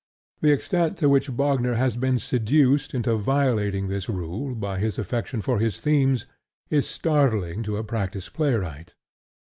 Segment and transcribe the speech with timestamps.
[0.41, 5.41] The extent to which Wagner has been seduced into violating this rule by his affection
[5.41, 6.25] for his themes
[6.71, 8.95] is startling to a practiced playwright.